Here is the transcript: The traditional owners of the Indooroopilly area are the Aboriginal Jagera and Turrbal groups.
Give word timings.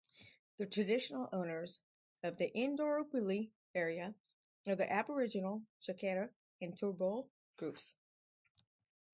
The 0.57 0.65
traditional 0.65 1.29
owners 1.31 1.79
of 2.23 2.35
the 2.37 2.49
Indooroopilly 2.55 3.51
area 3.75 4.15
are 4.67 4.73
the 4.75 4.91
Aboriginal 4.91 5.61
Jagera 5.87 6.31
and 6.59 6.75
Turrbal 6.75 7.29
groups. 7.57 7.93